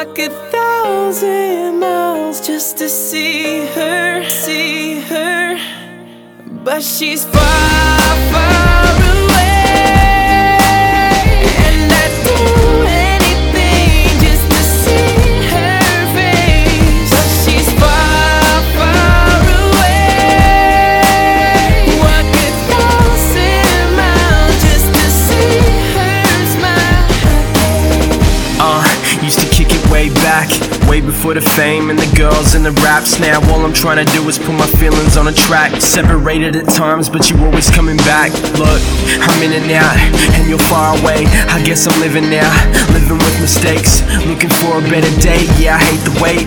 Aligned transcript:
a 0.00 0.28
thousand 0.52 1.80
miles 1.80 2.46
just 2.46 2.78
to 2.78 2.88
see 2.88 3.66
her, 3.66 4.24
see 4.28 5.00
her. 5.00 5.58
But 6.46 6.84
she's 6.84 7.24
far, 7.24 8.32
far 8.32 8.67
before 31.18 31.34
the 31.34 31.50
fame 31.58 31.90
and 31.90 31.98
the 31.98 32.06
girls 32.14 32.54
and 32.54 32.62
the 32.64 32.70
raps. 32.86 33.18
Now 33.18 33.42
all 33.50 33.66
I'm 33.66 33.74
trying 33.74 33.98
to 33.98 34.06
do 34.14 34.22
is 34.30 34.38
put 34.38 34.54
my 34.54 34.70
feelings 34.78 35.16
on 35.16 35.26
a 35.26 35.34
track. 35.34 35.74
Separated 35.82 36.54
at 36.54 36.70
times, 36.70 37.10
but 37.10 37.28
you 37.28 37.34
always 37.42 37.68
coming 37.70 37.96
back. 38.06 38.30
Look, 38.54 38.78
I'm 39.18 39.42
in 39.42 39.50
and 39.50 39.66
out, 39.74 39.98
and 40.38 40.46
you're 40.46 40.62
far 40.70 40.94
away. 40.94 41.26
I 41.50 41.58
guess 41.66 41.90
I'm 41.90 41.98
living 41.98 42.30
now, 42.30 42.46
living 42.94 43.18
with 43.18 43.34
mistakes, 43.42 44.06
looking 44.30 44.48
for 44.62 44.78
a 44.78 44.84
better 44.86 45.10
day. 45.18 45.42
Yeah, 45.58 45.74
I 45.74 45.82
hate 45.90 46.02
the 46.06 46.14
wait, 46.22 46.46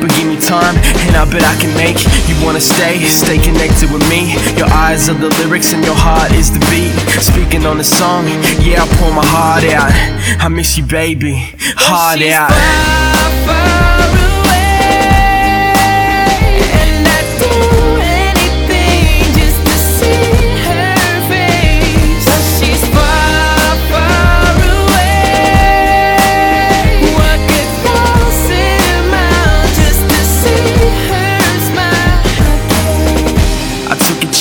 but 0.00 0.08
give 0.16 0.32
me 0.32 0.40
time, 0.40 0.80
and 1.04 1.12
I 1.12 1.28
bet 1.28 1.44
I 1.44 1.52
can 1.60 1.76
make 1.76 2.00
you 2.24 2.40
wanna 2.40 2.64
stay, 2.64 3.04
stay 3.04 3.36
connected 3.36 3.92
with 3.92 4.00
me. 4.08 4.32
Your 4.56 4.72
eyes 4.72 5.12
are 5.12 5.18
the 5.20 5.28
lyrics, 5.44 5.76
and 5.76 5.84
your 5.84 5.98
heart 5.98 6.32
is 6.32 6.48
the 6.48 6.64
beat. 6.72 6.96
Speaking 7.20 7.68
on 7.68 7.76
the 7.76 7.84
song, 7.84 8.24
yeah, 8.64 8.80
I 8.80 8.88
pour 8.96 9.12
my 9.12 9.28
heart 9.28 9.68
out. 9.76 9.92
I 10.40 10.48
miss 10.48 10.78
you, 10.78 10.86
baby, 10.88 11.52
heart 11.76 12.16
oh, 12.16 12.24
She's 12.24 12.32
out. 12.32 13.15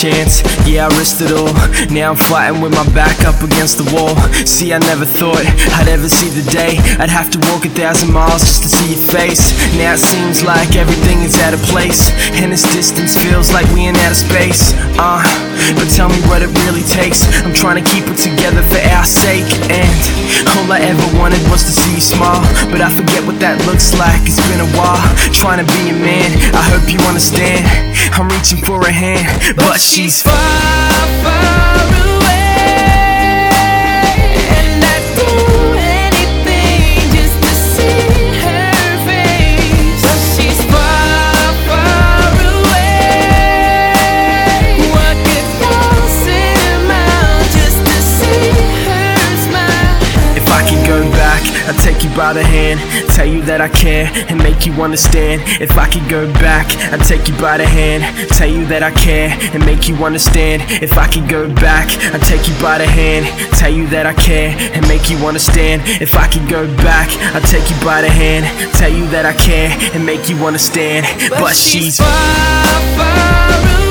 Chance, 0.06 0.46
yeah, 0.70 0.86
I 0.86 0.90
risked 1.02 1.26
it 1.26 1.34
all. 1.34 1.50
Now 1.90 2.14
I'm 2.14 2.20
fighting 2.30 2.62
with 2.62 2.78
my 2.78 2.86
back 2.94 3.26
up 3.26 3.42
against 3.42 3.82
the 3.82 3.88
wall. 3.90 4.14
See, 4.46 4.70
I 4.70 4.78
never 4.78 5.06
thought 5.06 5.42
I'd 5.82 5.90
ever 5.90 6.06
see 6.06 6.30
the 6.30 6.46
day. 6.54 6.78
I'd 7.02 7.10
have 7.10 7.34
to 7.34 7.40
walk 7.50 7.66
a 7.66 7.74
thousand 7.74 8.14
miles 8.14 8.46
just 8.46 8.62
to 8.64 8.70
see 8.70 8.94
your 8.94 9.02
face. 9.02 9.50
Now 9.82 9.98
it 9.98 10.04
seems 10.04 10.46
like 10.46 10.78
everything 10.78 11.26
is 11.26 11.34
out 11.42 11.58
of 11.58 11.62
place. 11.74 12.14
And 12.38 12.54
this 12.54 12.62
distance 12.70 13.18
feels 13.18 13.50
like 13.50 13.66
we 13.74 13.90
in 13.90 13.98
outer 14.06 14.14
space. 14.14 14.78
Uh, 15.02 15.26
but 15.74 15.90
tell 15.90 16.10
me 16.14 16.22
what 16.30 16.46
it 16.46 16.54
really 16.70 16.86
takes. 16.86 17.26
I'm 17.42 17.56
trying 17.56 17.82
to 17.82 17.86
keep 17.90 18.06
it 18.06 18.22
together 18.22 18.62
for 18.62 18.82
our 18.94 19.06
sake. 19.10 19.50
And 19.74 19.98
all 20.54 20.70
I 20.70 20.86
ever 20.86 21.08
wanted 21.18 21.42
was 21.50 21.66
to 21.66 21.74
see 21.74 21.98
you 21.98 22.04
smile. 22.04 22.46
But 22.70 22.82
I 22.86 22.94
forget 22.94 23.26
what 23.26 23.42
that 23.42 23.58
looks 23.66 23.98
like. 23.98 24.22
It's 24.30 24.42
been 24.54 24.62
a 24.62 24.70
while 24.78 25.02
trying 25.34 25.66
to 25.66 25.68
be 25.82 25.90
a 25.90 25.98
man. 25.98 26.30
I 26.54 26.62
hope 26.70 26.86
you 26.94 27.02
understand. 27.10 27.85
Reaching 28.46 28.64
for 28.64 28.80
a 28.82 28.92
hand, 28.92 29.56
but 29.58 29.80
she's 29.80 30.22
far, 30.22 30.32
far 31.24 31.74
away, 31.88 32.15
I 50.96 51.00
go 51.00 51.12
back, 51.12 51.44
I'd 51.68 51.78
take 51.84 52.04
you 52.04 52.16
by 52.16 52.32
the 52.32 52.44
hand, 52.44 52.80
tell 53.12 53.26
you 53.26 53.42
that 53.44 53.60
I 53.60 53.68
care, 53.68 54.10
and 54.30 54.38
make 54.40 54.66
you 54.66 54.72
understand. 54.82 55.42
If 55.60 55.78
I 55.78 55.90
could 55.90 56.08
go 56.08 56.32
back, 56.40 56.68
I'd 56.94 57.04
take 57.04 57.28
you 57.28 57.36
by 57.38 57.58
the 57.58 57.66
hand, 57.66 58.04
tell 58.30 58.48
you 58.48 58.66
that 58.68 58.82
I 58.82 58.92
care, 58.92 59.36
and 59.52 59.66
make 59.66 59.90
you 59.90 59.96
understand. 60.06 60.64
If 60.82 60.98
I 60.98 61.08
could 61.08 61.28
go 61.28 61.54
back, 61.54 61.92
I'd 62.14 62.22
take 62.22 62.48
you 62.48 62.56
by 62.62 62.78
the 62.78 62.88
hand, 62.88 63.28
tell 63.60 63.72
you 63.72 63.88
that 63.88 64.06
I 64.06 64.14
care, 64.14 64.56
and 64.72 64.88
make 64.88 65.10
you 65.10 65.18
understand. 65.28 65.82
If 66.00 66.16
I 66.16 66.28
could 66.28 66.48
go 66.48 66.66
back, 66.78 67.10
I'd 67.36 67.44
take 67.44 67.70
you 67.70 67.76
by 67.84 68.02
the 68.02 68.10
hand, 68.10 68.46
tell 68.76 68.92
you 68.92 69.06
that 69.12 69.26
I 69.26 69.34
care, 69.34 69.76
and 69.94 70.06
make 70.06 70.30
you 70.30 70.38
understand. 70.46 71.06
But, 71.30 71.56
she's 71.56 71.98
far, 71.98 72.08
far 72.96 73.48
away. 73.52 73.85